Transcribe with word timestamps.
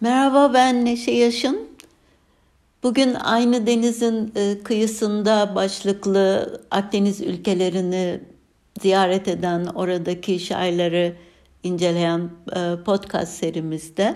Merhaba 0.00 0.54
ben 0.54 0.84
Neşe 0.84 1.10
Yaşın. 1.10 1.68
Bugün 2.82 3.14
aynı 3.14 3.66
denizin 3.66 4.32
e, 4.36 4.62
kıyısında 4.64 5.54
başlıklı 5.54 6.60
Akdeniz 6.70 7.20
ülkelerini 7.20 8.20
ziyaret 8.80 9.28
eden 9.28 9.66
oradaki 9.66 10.38
şairleri 10.38 11.14
inceleyen 11.62 12.30
e, 12.56 12.84
podcast 12.84 13.32
serimizde 13.32 14.14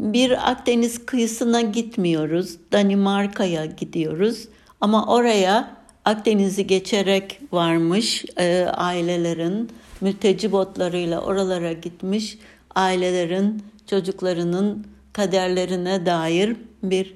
bir 0.00 0.50
Akdeniz 0.50 1.06
kıyısına 1.06 1.60
gitmiyoruz. 1.60 2.56
Danimarka'ya 2.72 3.64
gidiyoruz. 3.66 4.48
Ama 4.80 5.06
oraya 5.06 5.76
Akdeniz'i 6.04 6.66
geçerek 6.66 7.40
varmış 7.52 8.24
e, 8.36 8.64
ailelerin 8.64 9.70
mülteci 10.00 10.52
botlarıyla 10.52 11.20
oralara 11.20 11.72
gitmiş 11.72 12.38
ailelerin 12.78 13.62
çocuklarının 13.86 14.86
kaderlerine 15.12 16.06
dair 16.06 16.56
bir 16.82 17.14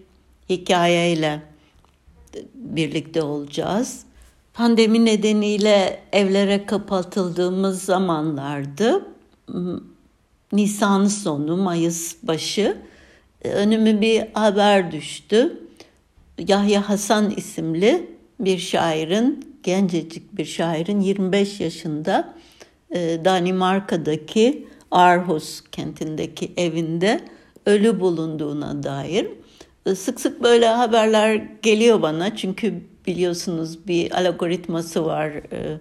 hikayeyle 0.50 1.42
birlikte 2.54 3.22
olacağız. 3.22 4.04
Pandemi 4.54 5.04
nedeniyle 5.04 6.02
evlere 6.12 6.66
kapatıldığımız 6.66 7.82
zamanlardı. 7.82 9.06
Nisan 10.52 11.06
sonu, 11.06 11.56
Mayıs 11.56 12.16
başı 12.22 12.76
önüme 13.44 14.00
bir 14.00 14.24
haber 14.34 14.92
düştü. 14.92 15.58
Yahya 16.38 16.88
Hasan 16.88 17.30
isimli 17.30 18.10
bir 18.40 18.58
şairin, 18.58 19.56
gencecik 19.62 20.36
bir 20.36 20.44
şairin 20.44 21.00
25 21.00 21.60
yaşında 21.60 22.34
e, 22.90 23.20
Danimarka'daki 23.24 24.66
Aarhus 24.92 25.60
kentindeki 25.72 26.52
evinde 26.56 27.20
ölü 27.66 28.00
bulunduğuna 28.00 28.82
dair. 28.82 29.26
E, 29.86 29.94
sık 29.94 30.20
sık 30.20 30.42
böyle 30.42 30.66
haberler 30.66 31.42
geliyor 31.62 32.02
bana 32.02 32.36
çünkü 32.36 32.74
biliyorsunuz 33.06 33.86
bir 33.86 34.12
algoritması 34.20 35.06
var 35.06 35.28
e, 35.28 35.78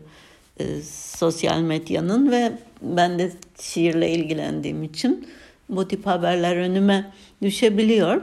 e, 0.60 0.82
sosyal 1.16 1.62
medyanın 1.62 2.32
ve 2.32 2.52
ben 2.82 3.20
de 3.20 3.32
şiirle 3.62 4.12
ilgilendiğim 4.12 4.84
için 4.84 5.28
bu 5.70 5.88
tip 5.88 6.06
haberler 6.06 6.56
önüme 6.56 7.12
düşebiliyor. 7.42 8.22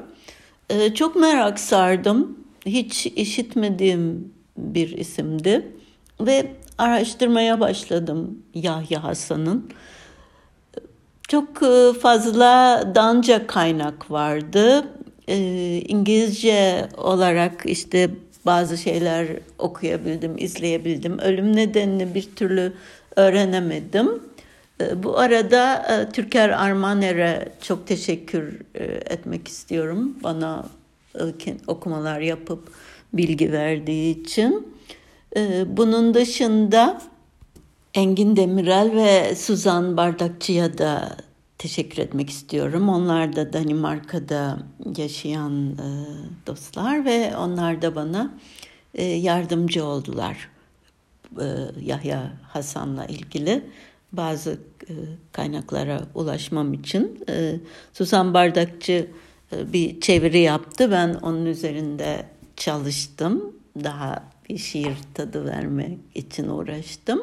E, 0.71 0.95
çok 0.95 1.17
merak 1.17 1.61
sardım. 1.61 2.39
Hiç 2.67 3.07
işitmediğim 3.07 4.33
bir 4.59 4.89
isimdi 4.99 5.67
ve 6.21 6.53
araştırmaya 6.79 7.61
başladım 7.61 8.43
Yahya 8.55 9.05
Hasan'ın. 9.05 9.71
Çok 11.29 11.63
e, 11.63 11.93
fazla 12.01 12.83
Danca 12.95 13.47
kaynak 13.47 14.11
vardı. 14.11 14.85
E, 15.29 15.37
İngilizce 15.89 16.89
olarak 16.97 17.63
işte 17.67 18.11
bazı 18.47 18.79
şeyler 18.79 19.27
okuyabildim, 19.59 20.39
izleyebildim. 20.39 21.19
Ölüm 21.19 21.57
nedenini 21.57 22.15
bir 22.15 22.29
türlü 22.37 22.73
öğrenemedim. 23.17 24.23
E, 24.81 25.03
bu 25.03 25.19
arada 25.19 25.85
Türker 26.13 26.49
Armaner'e 26.49 27.49
çok 27.63 27.87
teşekkür 27.87 28.61
etmek 29.11 29.49
istiyorum. 29.49 30.17
Bana 30.23 30.67
okumalar 31.67 32.21
yapıp 32.21 32.69
bilgi 33.13 33.53
verdiği 33.53 34.23
için. 34.23 34.79
Bunun 35.67 36.15
dışında 36.15 37.01
Engin 37.99 38.37
Demirel 38.37 38.93
ve 38.95 39.35
Suzan 39.35 39.97
Bardakçı'ya 39.97 40.79
da 40.79 41.17
teşekkür 41.59 42.03
etmek 42.03 42.31
istiyorum. 42.31 42.89
Onlar 42.89 43.37
da 43.37 43.53
Danimarka'da 43.53 44.59
yaşayan 44.97 45.73
e, 45.73 45.87
dostlar 46.47 47.05
ve 47.05 47.37
onlar 47.37 47.83
da 47.83 47.95
bana 47.95 48.35
e, 48.95 49.05
yardımcı 49.05 49.85
oldular. 49.85 50.49
E, 51.41 51.47
Yahya 51.85 52.33
Hasan'la 52.43 53.07
ilgili 53.07 53.65
bazı 54.13 54.59
kaynaklara 55.33 56.01
ulaşmam 56.15 56.73
için. 56.73 57.25
Suzan 57.93 58.35
Bardakçı 58.35 59.07
bir 59.53 60.01
çeviri 60.01 60.39
yaptı. 60.39 60.91
Ben 60.91 61.15
onun 61.15 61.47
üzerinde 61.47 62.27
çalıştım. 62.57 63.55
Daha 63.85 64.25
bir 64.49 64.59
şiir 64.59 64.97
tadı 65.15 65.45
vermek 65.45 65.99
için 66.15 66.49
uğraştım. 66.49 67.23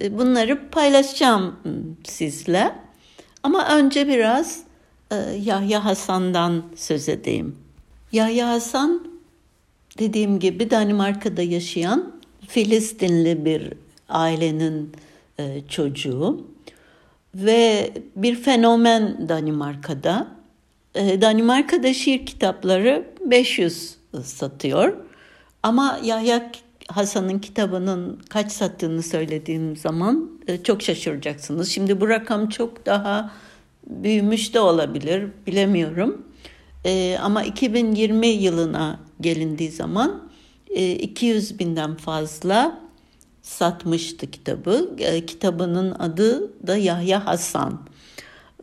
E, 0.00 0.18
bunları 0.18 0.70
paylaşacağım 0.70 1.56
sizle. 2.04 2.74
Ama 3.42 3.68
önce 3.68 4.08
biraz 4.08 4.62
e, 5.10 5.16
Yahya 5.44 5.84
Hasan'dan 5.84 6.62
söz 6.76 7.08
edeyim. 7.08 7.56
Yahya 8.12 8.48
Hasan 8.48 9.08
dediğim 9.98 10.38
gibi 10.38 10.70
Danimarka'da 10.70 11.42
yaşayan 11.42 12.14
Filistinli 12.48 13.44
bir 13.44 13.72
ailenin 14.08 14.92
e, 15.38 15.62
çocuğu 15.68 16.46
ve 17.34 17.92
bir 18.16 18.36
fenomen 18.36 19.28
Danimarka'da. 19.28 20.34
Danimarka'da 20.94 21.94
şiir 21.94 22.26
kitapları 22.26 23.04
500 23.20 23.96
satıyor. 24.24 24.96
Ama 25.62 26.00
Yahya 26.02 26.52
Hasan'ın 26.88 27.38
kitabının 27.38 28.20
kaç 28.28 28.52
sattığını 28.52 29.02
söylediğim 29.02 29.76
zaman 29.76 30.30
e, 30.46 30.62
çok 30.62 30.82
şaşıracaksınız. 30.82 31.68
Şimdi 31.68 32.00
bu 32.00 32.08
rakam 32.08 32.48
çok 32.48 32.86
daha 32.86 33.30
büyümüş 33.86 34.54
de 34.54 34.60
olabilir, 34.60 35.28
bilemiyorum. 35.46 36.22
E, 36.84 37.18
ama 37.22 37.42
2020 37.42 38.26
yılına 38.26 39.00
gelindiği 39.20 39.70
zaman 39.70 40.22
200 40.70 41.52
e, 41.52 41.58
binden 41.58 41.94
fazla 41.94 42.80
satmıştı 43.42 44.30
kitabı. 44.30 44.96
Kitabının 45.26 45.90
adı 45.98 46.52
da 46.66 46.76
Yahya 46.76 47.26
Hasan. 47.26 47.80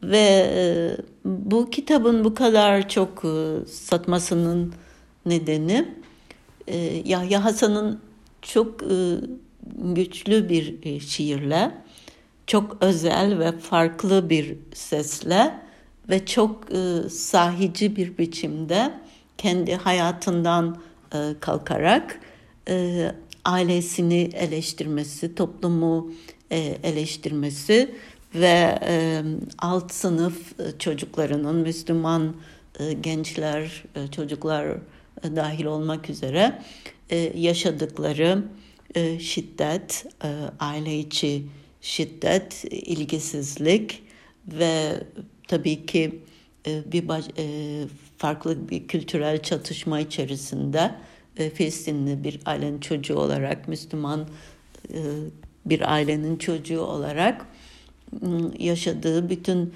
Ve 0.04 0.98
bu 1.26 1.70
kitabın 1.70 2.24
bu 2.24 2.34
kadar 2.34 2.90
çok 2.90 3.24
satmasının 3.68 4.74
nedeni 5.26 5.88
Yahya 7.06 7.44
Hasan'ın 7.44 8.00
çok 8.42 8.84
e, 8.84 9.16
güçlü 9.76 10.50
bir 10.50 10.76
e, 10.84 11.00
şiirle, 11.00 11.72
çok 12.48 12.78
özel 12.82 13.40
ve 13.40 13.52
farklı 13.58 14.30
bir 14.30 14.58
sesle 14.74 15.54
ve 16.10 16.26
çok 16.26 16.72
e, 16.72 17.10
sahici 17.10 17.96
bir 17.96 18.18
biçimde 18.18 18.92
kendi 19.38 19.76
hayatından 19.76 20.78
kalkarak 21.40 22.20
ailesini 23.46 24.30
eleştirmesi, 24.34 25.36
toplumu 25.36 26.12
eleştirmesi 26.84 27.96
ve 28.36 28.80
alt 29.58 29.92
sınıf 29.92 30.54
çocuklarının 30.80 31.56
Müslüman 31.56 32.36
gençler, 33.02 33.84
çocuklar 34.12 34.78
dahil 35.24 35.66
olmak 35.66 36.10
üzere 36.10 36.62
yaşadıkları 37.36 38.44
e, 38.96 39.20
şiddet, 39.20 40.06
e, 40.24 40.30
aile 40.60 41.00
içi 41.00 41.44
şiddet, 41.82 42.66
ilgisizlik 42.72 44.04
ve 44.48 45.04
tabii 45.48 45.86
ki 45.86 46.20
bir 46.66 47.04
farklı 48.18 48.70
bir 48.70 48.88
kültürel 48.88 49.42
çatışma 49.42 50.00
içerisinde 50.00 50.96
Filistinli 51.54 52.24
bir 52.24 52.40
ailenin 52.46 52.80
çocuğu 52.80 53.16
olarak, 53.16 53.68
Müslüman 53.68 54.28
bir 55.66 55.94
ailenin 55.94 56.38
çocuğu 56.38 56.82
olarak 56.82 57.46
yaşadığı 58.60 59.30
bütün 59.30 59.74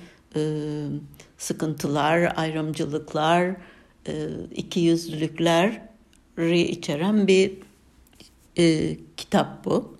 sıkıntılar, 1.37 2.33
ayrımcılıklar, 2.35 3.55
ikiyüzlülükler 4.55 5.81
içeren 6.37 7.27
bir 7.27 7.51
e, 8.57 8.97
kitap 9.17 9.65
bu. 9.65 9.95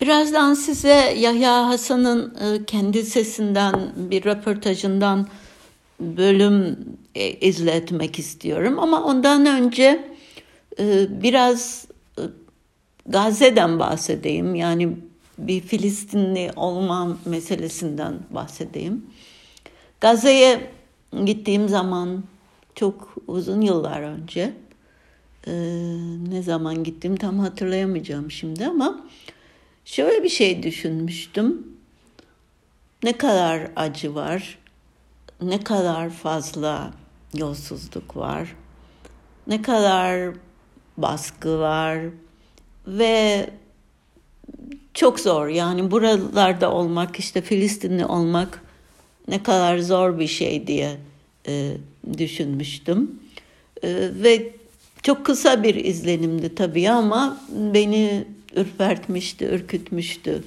Birazdan 0.00 0.54
size 0.54 1.14
Yahya 1.18 1.68
Hasan'ın 1.68 2.34
e, 2.34 2.64
kendi 2.64 3.02
sesinden 3.02 3.92
bir 3.96 4.24
röportajından 4.24 5.28
bölüm 6.00 6.78
e, 7.14 7.30
izletmek 7.30 8.18
istiyorum. 8.18 8.78
Ama 8.78 9.04
ondan 9.04 9.46
önce 9.46 10.14
e, 10.78 11.06
biraz 11.22 11.86
e, 12.18 12.22
Gazze'den 13.06 13.78
bahsedeyim. 13.78 14.54
Yani 14.54 14.96
bir 15.38 15.60
Filistinli 15.60 16.50
olma 16.56 17.16
meselesinden 17.24 18.14
bahsedeyim. 18.30 19.06
Gazze'ye 20.00 20.70
gittiğim 21.24 21.68
zaman 21.68 22.24
çok 22.74 23.14
uzun 23.26 23.60
yıllar 23.60 24.02
önce 24.02 24.52
e, 25.46 25.52
ne 26.28 26.42
zaman 26.42 26.84
gittim 26.84 27.16
tam 27.16 27.38
hatırlayamayacağım 27.38 28.30
şimdi 28.30 28.66
ama 28.66 29.06
şöyle 29.84 30.22
bir 30.22 30.28
şey 30.28 30.62
düşünmüştüm. 30.62 31.66
Ne 33.02 33.18
kadar 33.18 33.70
acı 33.76 34.14
var, 34.14 34.58
ne 35.42 35.64
kadar 35.64 36.10
fazla 36.10 36.92
yolsuzluk 37.34 38.16
var, 38.16 38.56
ne 39.46 39.62
kadar 39.62 40.34
baskı 40.96 41.58
var 41.58 41.98
ve 42.86 43.50
çok 44.94 45.20
zor. 45.20 45.48
Yani 45.48 45.90
buralarda 45.90 46.72
olmak, 46.72 47.18
işte 47.18 47.40
Filistinli 47.42 48.06
olmak 48.06 48.62
ne 49.28 49.42
kadar 49.42 49.78
zor 49.78 50.18
bir 50.18 50.26
şey 50.26 50.66
diye 50.66 50.96
e, 51.48 51.76
düşünmüştüm. 52.18 53.20
E, 53.82 53.88
ve 54.14 54.52
çok 55.02 55.26
kısa 55.26 55.62
bir 55.62 55.74
izlenimdi 55.74 56.54
tabii 56.54 56.90
ama 56.90 57.40
beni 57.74 58.24
ürpertmişti, 58.56 59.44
ürkütmüştü 59.44 60.42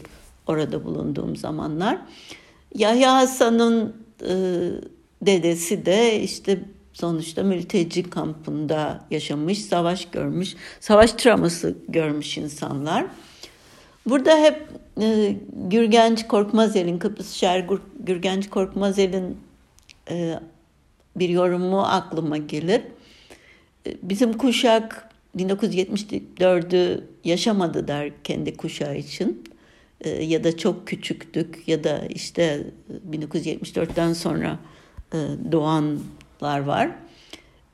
orada 0.48 0.84
bulunduğum 0.84 1.36
zamanlar. 1.36 1.98
Yahya 2.76 3.16
Hasan'ın 3.16 3.96
e, 4.22 4.34
dedesi 5.22 5.86
de 5.86 6.22
işte 6.22 6.60
sonuçta 6.94 7.44
mülteci 7.44 8.10
kampında 8.10 9.06
yaşamış, 9.12 9.66
savaş 9.66 10.06
görmüş, 10.06 10.56
savaş 10.80 11.12
travması 11.12 11.76
görmüş 11.88 12.38
insanlar. 12.38 13.06
Burada 14.06 14.38
hep 14.38 14.68
e, 15.02 15.36
Gürgenç 15.54 16.28
Korkmazel'in, 16.28 17.00
Kıbrıs 17.00 17.34
şair 17.34 17.66
Gürgenç 18.00 18.50
Korkmazel'in 18.50 19.38
e, 20.10 20.40
bir 21.16 21.30
yorumu 21.30 21.82
aklıma 21.82 22.38
gelir. 22.38 22.82
Bizim 24.02 24.34
kuşak 24.34 25.10
1974'ü 25.38 27.04
yaşamadı 27.24 27.88
der 27.88 28.12
kendi 28.24 28.58
kuşağı 28.58 28.98
için. 28.98 29.44
E, 30.02 30.10
ya 30.10 30.44
da 30.44 30.58
çok 30.58 30.88
küçüktük 30.88 31.68
ya 31.68 31.84
da 31.84 32.02
işte 32.10 32.68
1974'ten 33.12 34.14
sonra 34.14 34.60
e, 35.14 35.18
doğanlar 35.52 36.60
var. 36.60 36.92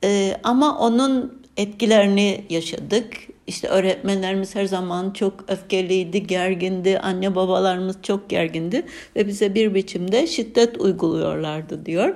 E, 0.04 0.36
ama 0.42 0.78
onun 0.78 1.42
etkilerini 1.56 2.44
yaşadık. 2.50 3.14
İşte 3.46 3.68
öğretmenlerimiz 3.68 4.54
her 4.54 4.64
zaman 4.64 5.10
çok 5.10 5.44
öfkeliydi, 5.48 6.26
gergindi. 6.26 6.98
Anne 6.98 7.34
babalarımız 7.34 7.96
çok 8.02 8.30
gergindi 8.30 8.86
ve 9.16 9.26
bize 9.26 9.54
bir 9.54 9.74
biçimde 9.74 10.26
şiddet 10.26 10.80
uyguluyorlardı 10.80 11.86
diyor. 11.86 12.14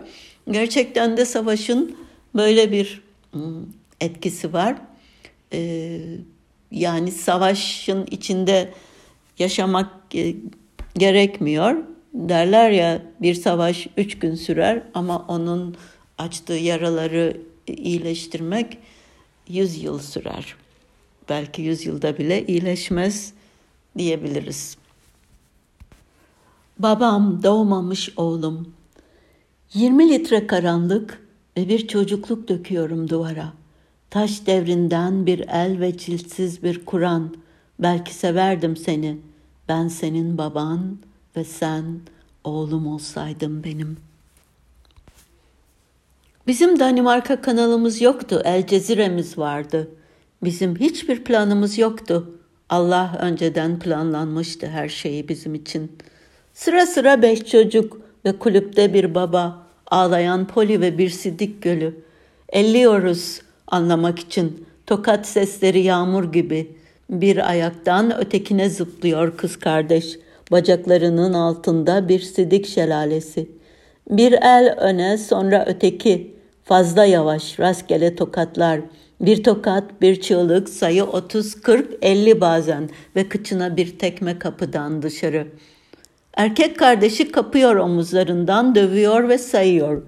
Gerçekten 0.50 1.16
de 1.16 1.24
savaşın 1.24 1.96
böyle 2.34 2.72
bir 2.72 3.02
etkisi 4.00 4.52
var. 4.52 4.76
Ee, 5.52 6.00
yani 6.70 7.12
savaşın 7.12 8.06
içinde 8.10 8.72
yaşamak 9.38 9.90
gerekmiyor. 10.94 11.76
Derler 12.14 12.70
ya 12.70 13.02
bir 13.22 13.34
savaş 13.34 13.86
üç 13.96 14.18
gün 14.18 14.34
sürer 14.34 14.82
ama 14.94 15.24
onun 15.28 15.76
açtığı 16.18 16.52
yaraları 16.52 17.40
iyileştirmek 17.66 18.78
yüz 19.48 19.82
yıl 19.82 19.98
sürer. 19.98 20.54
Belki 21.28 21.62
yüz 21.62 21.86
yılda 21.86 22.18
bile 22.18 22.46
iyileşmez 22.46 23.32
diyebiliriz. 23.98 24.76
Babam 26.78 27.42
doğmamış 27.42 28.12
oğlum. 28.16 28.74
20 29.74 30.10
litre 30.10 30.46
karanlık 30.46 31.26
ve 31.56 31.68
bir 31.68 31.88
çocukluk 31.88 32.48
döküyorum 32.48 33.10
duvara. 33.10 33.52
Taş 34.10 34.46
devrinden 34.46 35.26
bir 35.26 35.48
el 35.48 35.80
ve 35.80 35.96
ciltsiz 35.96 36.62
bir 36.62 36.84
Kur'an. 36.84 37.36
Belki 37.78 38.14
severdim 38.14 38.76
seni. 38.76 39.18
Ben 39.68 39.88
senin 39.88 40.38
baban 40.38 40.98
ve 41.36 41.44
sen 41.44 42.00
oğlum 42.44 42.86
olsaydın 42.86 43.64
benim.'' 43.64 44.06
Bizim 46.46 46.78
Danimarka 46.78 47.40
kanalımız 47.40 48.00
yoktu, 48.00 48.42
El 48.44 48.66
Cezire'miz 48.66 49.38
vardı. 49.38 49.88
Bizim 50.42 50.76
hiçbir 50.76 51.24
planımız 51.24 51.78
yoktu. 51.78 52.30
Allah 52.68 53.18
önceden 53.20 53.78
planlanmıştı 53.78 54.66
her 54.66 54.88
şeyi 54.88 55.28
bizim 55.28 55.54
için. 55.54 55.92
Sıra 56.54 56.86
sıra 56.86 57.22
beş 57.22 57.44
çocuk 57.44 58.00
ve 58.24 58.38
kulüpte 58.38 58.94
bir 58.94 59.14
baba, 59.14 59.66
ağlayan 59.86 60.46
Poli 60.46 60.80
ve 60.80 60.98
bir 60.98 61.10
sidik 61.10 61.62
gölü. 61.62 61.94
Elliyoruz 62.48 63.40
anlamak 63.66 64.18
için. 64.18 64.66
Tokat 64.86 65.26
sesleri 65.26 65.80
yağmur 65.80 66.32
gibi. 66.32 66.76
Bir 67.10 67.50
ayaktan 67.50 68.18
ötekine 68.18 68.68
zıplıyor 68.70 69.36
kız 69.36 69.56
kardeş. 69.56 70.18
Bacaklarının 70.50 71.32
altında 71.32 72.08
bir 72.08 72.20
sidik 72.20 72.66
şelalesi. 72.66 73.48
Bir 74.10 74.32
el 74.32 74.76
öne 74.78 75.18
sonra 75.18 75.64
öteki. 75.68 76.36
Fazla 76.64 77.04
yavaş 77.04 77.60
rastgele 77.60 78.16
tokatlar. 78.16 78.80
Bir 79.20 79.44
tokat, 79.44 80.02
bir 80.02 80.20
çığlık, 80.20 80.68
sayı 80.68 81.04
30, 81.04 81.54
40, 81.60 81.88
50 82.02 82.40
bazen 82.40 82.90
ve 83.16 83.28
kıçına 83.28 83.76
bir 83.76 83.98
tekme 83.98 84.38
kapıdan 84.38 85.02
dışarı. 85.02 85.46
Erkek 86.34 86.78
kardeşi 86.78 87.32
kapıyor 87.32 87.76
omuzlarından, 87.76 88.74
dövüyor 88.74 89.28
ve 89.28 89.38
sayıyor. 89.38 90.02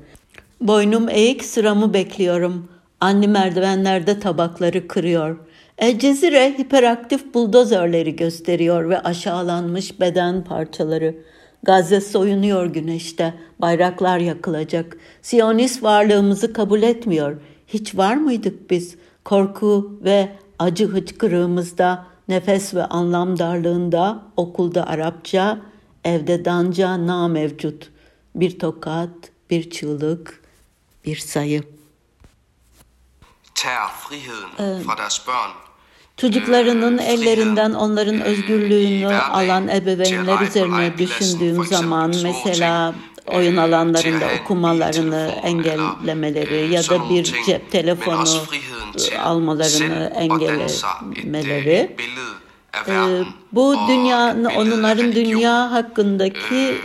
Boynum 0.61 1.09
eğik 1.09 1.45
sıramı 1.45 1.95
bekliyorum. 1.95 2.69
Anne 3.00 3.27
merdivenlerde 3.27 4.21
tabakları 4.21 4.89
kırıyor. 4.89 5.39
El 5.79 5.99
Cezire 5.99 6.59
hiperaktif 6.59 7.35
buldozörleri 7.35 8.17
gösteriyor 8.17 8.89
ve 8.89 9.00
aşağılanmış 9.00 10.00
beden 10.00 10.45
parçaları. 10.45 11.15
Gazze 11.62 12.00
soyunuyor 12.00 12.67
güneşte, 12.67 13.35
bayraklar 13.59 14.19
yakılacak. 14.19 14.97
Siyonist 15.23 15.83
varlığımızı 15.83 16.53
kabul 16.53 16.83
etmiyor. 16.83 17.37
Hiç 17.67 17.97
var 17.97 18.17
mıydık 18.17 18.71
biz? 18.71 18.97
Korku 19.25 20.00
ve 20.05 20.29
acı 20.59 20.87
hıçkırığımızda, 20.87 22.06
nefes 22.29 22.75
ve 22.75 22.85
anlam 22.85 23.39
darlığında, 23.39 24.23
okulda 24.37 24.87
Arapça, 24.87 25.59
evde 26.05 26.45
danca 26.45 27.06
na 27.06 27.29
mevcut. 27.29 27.91
Bir 28.35 28.59
tokat, 28.59 29.11
bir 29.50 29.71
çığlık, 29.71 30.43
bir 31.05 31.17
sayı. 31.17 31.78
Çocuklarının 36.17 36.99
ellerinden 36.99 37.73
onların 37.73 38.21
özgürlüğünü 38.21 39.15
alan 39.15 39.69
ebeveynler 39.69 40.41
üzerine 40.41 40.99
düşündüğüm 40.99 41.65
zaman 41.65 42.15
mesela 42.23 42.95
oyun 43.27 43.57
alanlarında 43.57 44.27
okumalarını 44.43 45.35
engellemeleri 45.43 46.75
ya 46.75 46.83
da 46.83 47.11
bir 47.11 47.25
cep 47.47 47.73
telefonu 47.73 48.29
almalarını 49.19 50.12
engellemeleri. 50.17 51.97
bu 53.53 53.77
dünya 53.88 54.37
onların 54.57 55.12
dünya 55.12 55.73
hakkındaki 55.73 56.79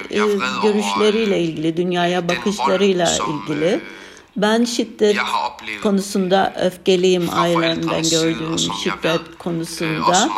görüşleriyle 0.63 1.39
ilgili, 1.39 1.77
dünyaya 1.77 2.27
bakışlarıyla 2.30 3.10
ilgili 3.12 3.82
ben 4.36 4.63
şiddet 4.63 5.18
konusunda 5.84 6.54
öfkeliyim 6.62 7.30
ailemden 7.32 8.04
gördüğüm 8.10 8.60
şiddet 8.60 9.38
konusunda. 9.40 10.30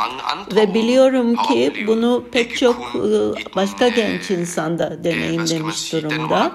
Ve 0.56 0.74
biliyorum 0.74 1.36
ki 1.36 1.84
bunu 1.88 2.24
pek 2.32 2.58
çok 2.58 2.96
ıı, 2.96 3.36
başka 3.56 3.88
genç 3.88 4.32
insanda 4.32 5.04
deneyimlemiş 5.04 5.94
durumda. 5.94 6.52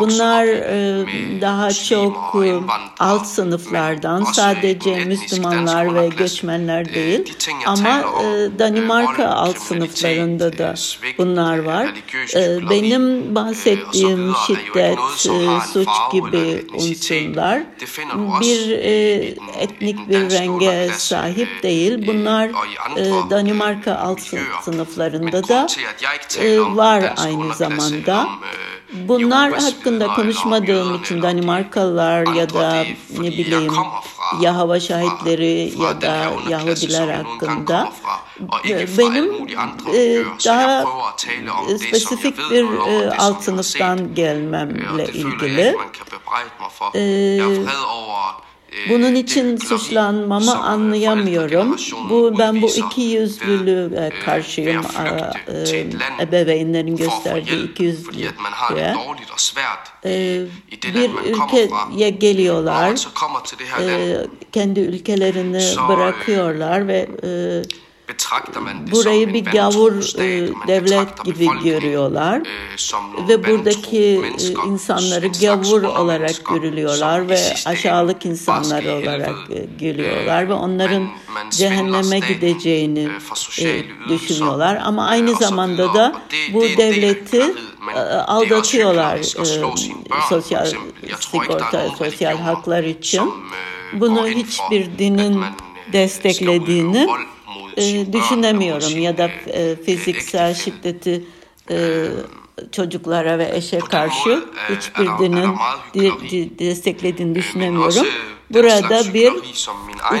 Bunlar 0.00 0.44
ıı, 0.44 1.06
daha 1.40 1.72
çok 1.72 2.34
ıı, 2.34 2.60
alt 2.98 3.26
sınıflardan 3.26 4.24
sadece 4.24 5.04
Müslümanlar 5.04 5.94
ve 5.94 6.08
göçmenler 6.08 6.94
değil 6.94 7.34
ama 7.66 8.02
Danimarka 8.58 9.26
alt 9.28 9.58
sınıflarında 9.58 10.58
da 10.58 10.74
bunlar 11.18 11.58
var. 11.58 11.94
Benim 12.70 13.34
bahsettiğim 13.34 14.32
şiddet, 14.46 14.98
suç 15.72 15.88
gibi 16.12 16.47
unsurlar 16.74 17.62
bir 18.40 18.70
e, 18.70 18.92
etnik 19.58 20.08
bir 20.08 20.30
renge 20.30 20.88
sahip 20.96 21.62
değil. 21.62 22.06
Bunlar 22.06 22.48
e, 22.96 23.30
Danimarka 23.30 23.94
alt 23.94 24.20
sınıflarında 24.62 25.48
da 25.48 25.66
e, 26.40 26.60
var 26.60 27.14
aynı 27.16 27.54
zamanda. 27.54 28.28
Bunlar 28.92 29.52
hakkında 29.52 30.06
konuşmadığım 30.06 30.94
için 31.02 31.22
Danimarkalılar 31.22 32.34
ya 32.34 32.54
da 32.54 32.84
ne 33.18 33.30
bileyim 33.30 33.72
Yahova 34.40 34.80
şahitleri 34.80 35.72
ya 35.82 36.00
da 36.00 36.32
Yahudiler 36.48 37.08
hakkında 37.08 37.92
benim 38.98 39.48
e, 39.94 40.24
daha 40.44 40.84
spesifik 41.78 42.38
bir 42.38 42.64
e, 42.64 43.10
alt 43.10 43.42
sınıftan 43.42 44.14
gelmemle 44.14 45.04
ilgili. 45.04 45.76
E, 46.94 47.38
Bunun 48.88 49.14
için 49.14 49.56
suçlanmamı 49.56 50.64
anlayamıyorum. 50.64 51.76
Bu 52.10 52.38
ben 52.38 52.62
bu 52.62 52.66
iki 52.70 53.00
yüzlüğe 53.00 54.12
karşıyım. 54.24 54.82
E, 55.48 56.22
ebeveynlerin 56.22 56.96
gösterdiği 56.96 57.70
iki 57.70 57.82
yüzlüğe. 57.82 58.30
E, 60.04 60.40
bir 60.94 61.10
ülkeye 61.24 62.10
geliyorlar, 62.10 62.94
e, 63.80 64.26
kendi 64.52 64.80
ülkelerini 64.80 65.62
bırakıyorlar 65.88 66.88
ve 66.88 67.08
burayı 68.90 69.34
bir 69.34 69.44
gavur 69.44 69.92
devlet 70.66 71.24
gibi 71.24 71.46
görüyorlar 71.64 72.42
ve 73.28 73.44
buradaki 73.46 74.22
insanları 74.66 75.28
gavur 75.40 75.82
olarak 75.82 76.44
görülüyorlar 76.44 77.28
ve 77.28 77.54
aşağılık 77.66 78.26
insanlar 78.26 78.84
olarak 78.84 79.36
görüyorlar 79.78 80.48
ve 80.48 80.52
onların 80.52 81.08
cehenneme 81.50 82.18
gideceğini 82.18 83.08
düşünüyorlar. 84.08 84.78
Ama 84.84 85.06
aynı 85.06 85.34
zamanda 85.34 85.94
da 85.94 86.14
bu 86.52 86.62
devleti 86.62 87.54
aldatıyorlar 88.26 89.18
sosyal 90.28 90.66
sigorta, 91.20 91.88
sosyal 91.98 92.38
haklar 92.38 92.84
için. 92.84 93.32
Bunu 93.92 94.26
hiçbir 94.28 94.98
dinin 94.98 95.44
desteklediğini 95.92 97.08
e, 97.78 98.12
düşünemiyorum 98.12 98.98
ya 98.98 99.18
da 99.18 99.30
e, 99.46 99.76
fiziksel 99.76 100.54
şiddeti 100.54 101.24
e, 101.70 102.06
çocuklara 102.72 103.38
ve 103.38 103.50
eşe 103.54 103.78
karşı 103.78 104.44
hiçbir 104.70 105.06
dinin 105.18 105.50
desteklediğini 106.58 107.34
düşünemiyorum. 107.34 108.06
Burada 108.50 109.14
bir 109.14 109.32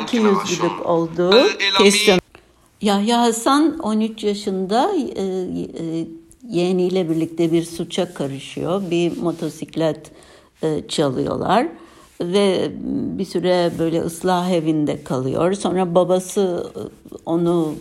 iki 0.02 0.16
yüzlülük 0.16 0.86
olduğu 0.86 1.48
kesin. 1.78 2.20
Yahya 2.82 3.20
Hasan 3.20 3.78
13 3.78 4.24
yaşında 4.24 4.92
e, 4.96 5.22
e, 5.22 6.06
yeğeniyle 6.48 7.10
birlikte 7.10 7.52
bir 7.52 7.64
suça 7.64 8.14
karışıyor. 8.14 8.82
Bir 8.90 9.16
motosiklet 9.16 10.10
e, 10.62 10.88
çalıyorlar 10.88 11.66
ve 12.20 12.70
bir 13.18 13.24
süre 13.24 13.72
böyle 13.78 14.00
ıslah 14.00 14.50
evinde 14.50 15.04
kalıyor. 15.04 15.52
Sonra 15.54 15.94
babası 15.94 16.72
e, 16.76 17.07
onu 17.28 17.74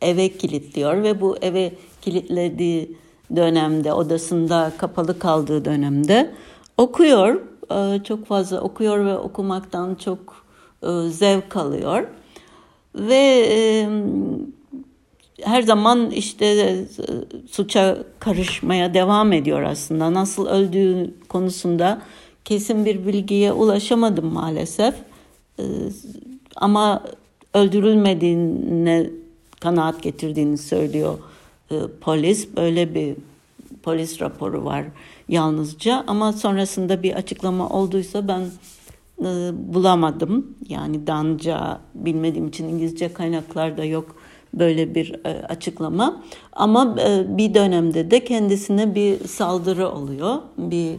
eve 0.00 0.28
kilitliyor 0.28 1.02
ve 1.02 1.20
bu 1.20 1.36
eve 1.42 1.72
kilitlediği 2.02 2.96
dönemde 3.36 3.92
odasında 3.92 4.72
kapalı 4.78 5.18
kaldığı 5.18 5.64
dönemde 5.64 6.34
okuyor. 6.78 7.40
E, 7.70 8.04
çok 8.04 8.26
fazla 8.26 8.60
okuyor 8.60 9.06
ve 9.06 9.16
okumaktan 9.18 9.94
çok 9.94 10.44
e, 10.82 11.08
zevk 11.08 11.56
alıyor. 11.56 12.06
Ve 12.94 13.44
her 15.42 15.62
zaman 15.62 16.10
işte 16.10 16.78
suça 17.50 17.98
karışmaya 18.18 18.94
devam 18.94 19.32
ediyor 19.32 19.62
aslında. 19.62 20.14
Nasıl 20.14 20.46
öldüğü 20.46 21.14
konusunda 21.28 22.02
kesin 22.44 22.84
bir 22.84 23.06
bilgiye 23.06 23.52
ulaşamadım 23.52 24.26
maalesef. 24.26 24.94
Ee, 25.58 25.62
ama 26.56 27.02
öldürülmediğine 27.54 29.10
kanaat 29.60 30.02
getirdiğini 30.02 30.58
söylüyor 30.58 31.18
e, 31.70 31.76
polis. 32.00 32.56
Böyle 32.56 32.94
bir 32.94 33.16
polis 33.82 34.20
raporu 34.20 34.64
var 34.64 34.84
yalnızca 35.28 36.04
ama 36.06 36.32
sonrasında 36.32 37.02
bir 37.02 37.14
açıklama 37.14 37.68
olduysa 37.68 38.28
ben 38.28 38.40
e, 39.20 39.50
bulamadım. 39.74 40.56
Yani 40.68 41.06
Danca 41.06 41.80
bilmediğim 41.94 42.48
için 42.48 42.68
İngilizce 42.68 43.12
kaynaklarda 43.12 43.84
yok 43.84 44.16
böyle 44.54 44.94
bir 44.94 45.14
e, 45.24 45.28
açıklama. 45.28 46.22
Ama 46.52 46.96
e, 47.00 47.36
bir 47.38 47.54
dönemde 47.54 48.10
de 48.10 48.24
kendisine 48.24 48.94
bir 48.94 49.28
saldırı 49.28 49.88
oluyor. 49.88 50.36
Bir 50.58 50.96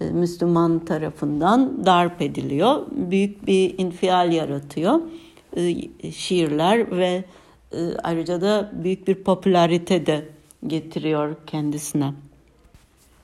e, 0.00 0.10
Müslüman 0.10 0.84
tarafından 0.84 1.86
darp 1.86 2.22
ediliyor. 2.22 2.86
Büyük 2.90 3.46
bir 3.46 3.78
infial 3.78 4.32
yaratıyor. 4.32 5.00
E, 5.56 6.12
şiirler 6.12 6.90
ve 6.90 7.24
e, 7.72 7.78
ayrıca 8.02 8.40
da 8.40 8.70
büyük 8.72 9.08
bir 9.08 9.14
popülarite 9.14 10.06
de 10.06 10.28
getiriyor 10.66 11.36
kendisine. 11.46 12.12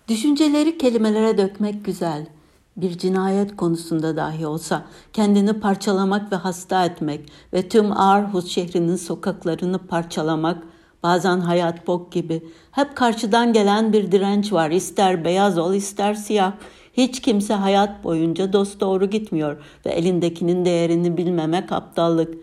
Düşünceleri 0.08 0.78
kelimelere 0.78 1.38
dökmek 1.38 1.84
güzel. 1.84 2.26
Bir 2.76 2.98
cinayet 2.98 3.56
konusunda 3.56 4.16
dahi 4.16 4.46
olsa 4.46 4.86
kendini 5.12 5.52
parçalamak 5.52 6.32
ve 6.32 6.36
hasta 6.36 6.84
etmek 6.84 7.20
ve 7.52 7.68
tüm 7.68 7.92
Aarhus 7.92 8.48
şehrinin 8.48 8.96
sokaklarını 8.96 9.78
parçalamak 9.78 10.62
Bazen 11.06 11.40
hayat 11.40 11.86
bok 11.86 12.12
gibi. 12.12 12.42
Hep 12.70 12.96
karşıdan 12.96 13.52
gelen 13.52 13.92
bir 13.92 14.12
direnç 14.12 14.52
var. 14.52 14.70
İster 14.70 15.24
beyaz 15.24 15.58
ol 15.58 15.74
ister 15.74 16.14
siyah. 16.14 16.52
Hiç 16.96 17.20
kimse 17.20 17.54
hayat 17.54 18.04
boyunca 18.04 18.52
dost 18.52 18.80
doğru 18.80 19.10
gitmiyor 19.10 19.56
ve 19.86 19.90
elindekinin 19.90 20.64
değerini 20.64 21.16
bilmemek 21.16 21.72
aptallık. 21.72 22.34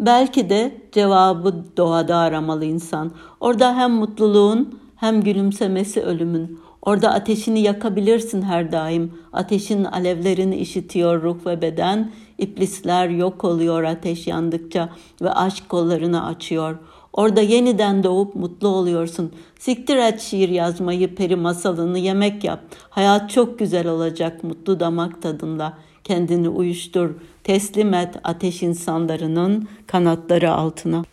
Belki 0.00 0.50
de 0.50 0.74
cevabı 0.92 1.64
doğada 1.76 2.16
aramalı 2.16 2.64
insan. 2.64 3.12
Orada 3.40 3.76
hem 3.76 3.92
mutluluğun 3.92 4.78
hem 4.96 5.22
gülümsemesi 5.22 6.02
ölümün. 6.02 6.60
Orada 6.82 7.10
ateşini 7.12 7.60
yakabilirsin 7.60 8.42
her 8.42 8.72
daim. 8.72 9.12
Ateşin 9.32 9.84
alevlerini 9.84 10.56
işitiyor 10.56 11.22
ruh 11.22 11.46
ve 11.46 11.62
beden. 11.62 12.12
İblisler 12.38 13.08
yok 13.08 13.44
oluyor 13.44 13.82
ateş 13.82 14.26
yandıkça 14.26 14.88
ve 15.22 15.32
aşk 15.32 15.68
kollarını 15.68 16.26
açıyor.'' 16.26 16.99
Orada 17.12 17.40
yeniden 17.40 18.04
doğup 18.04 18.34
mutlu 18.34 18.68
oluyorsun. 18.68 19.32
Siktir 19.58 19.96
et 19.96 20.20
şiir 20.20 20.48
yazmayı, 20.48 21.14
peri 21.14 21.36
masalını, 21.36 21.98
yemek 21.98 22.44
yap. 22.44 22.60
Hayat 22.90 23.30
çok 23.30 23.58
güzel 23.58 23.88
olacak 23.88 24.44
mutlu 24.44 24.80
damak 24.80 25.22
tadında. 25.22 25.78
Kendini 26.04 26.48
uyuştur, 26.48 27.10
teslim 27.44 27.94
et 27.94 28.14
ateş 28.24 28.62
insanlarının 28.62 29.68
kanatları 29.86 30.52
altına. 30.52 31.04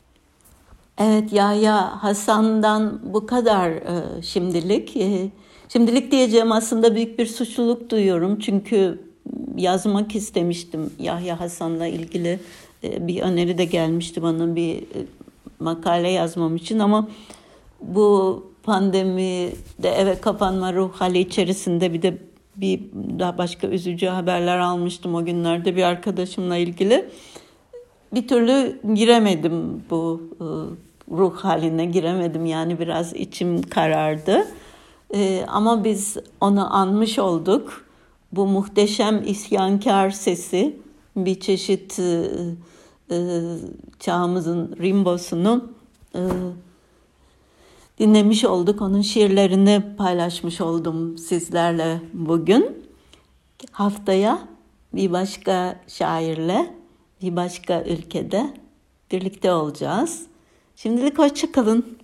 Evet 0.97 1.33
Yahya 1.33 2.03
Hasan'dan 2.03 2.99
bu 3.13 3.25
kadar 3.25 3.69
e, 3.69 4.21
şimdilik. 4.21 4.97
E, 4.97 5.29
şimdilik 5.69 6.11
diyeceğim 6.11 6.51
aslında 6.51 6.95
büyük 6.95 7.19
bir 7.19 7.25
suçluluk 7.25 7.89
duyuyorum. 7.89 8.39
Çünkü 8.39 8.99
yazmak 9.57 10.15
istemiştim 10.15 10.91
Yahya 10.99 11.39
Hasan'la 11.39 11.87
ilgili 11.87 12.39
e, 12.83 13.07
bir 13.07 13.21
öneri 13.21 13.57
de 13.57 13.65
gelmişti 13.65 14.21
bana 14.21 14.55
bir 14.55 14.75
e, 14.75 14.99
makale 15.59 16.09
yazmam 16.09 16.55
için 16.55 16.79
ama 16.79 17.07
bu 17.81 18.43
pandemi 18.63 19.51
de 19.83 19.89
eve 19.89 20.21
kapanma 20.21 20.73
ruh 20.73 20.93
hali 20.93 21.19
içerisinde 21.19 21.93
bir 21.93 22.01
de 22.01 22.17
bir 22.55 22.81
daha 23.19 23.37
başka 23.37 23.67
üzücü 23.67 24.07
haberler 24.07 24.59
almıştım 24.59 25.15
o 25.15 25.25
günlerde 25.25 25.75
bir 25.75 25.83
arkadaşımla 25.83 26.57
ilgili. 26.57 27.09
Bir 28.13 28.27
türlü 28.27 28.79
giremedim 28.93 29.83
bu 29.89 30.21
e, 30.39 30.45
ruh 31.17 31.35
haline 31.35 31.85
giremedim 31.85 32.45
yani 32.45 32.79
biraz 32.79 33.13
içim 33.13 33.61
karardı. 33.61 34.47
E, 35.13 35.45
ama 35.47 35.83
biz 35.83 36.17
onu 36.41 36.75
anmış 36.75 37.19
olduk. 37.19 37.85
Bu 38.31 38.45
muhteşem 38.45 39.23
isyankar 39.27 40.09
sesi 40.09 40.77
bir 41.15 41.39
çeşit 41.39 41.99
e, 43.11 43.41
çağımızın 43.99 44.75
Rimbo'sunu 44.81 45.71
e, 46.15 46.21
dinlemiş 47.99 48.45
olduk. 48.45 48.81
Onun 48.81 49.01
şiirlerini 49.01 49.83
paylaşmış 49.97 50.61
oldum 50.61 51.17
sizlerle 51.17 52.01
bugün. 52.13 52.87
Haftaya 53.71 54.47
bir 54.93 55.11
başka 55.11 55.79
şairle, 55.87 56.73
bir 57.21 57.35
başka 57.35 57.83
ülkede 57.83 58.53
birlikte 59.11 59.51
olacağız. 59.51 60.25
Şimdilik 60.75 61.19
hoşçakalın. 61.19 61.97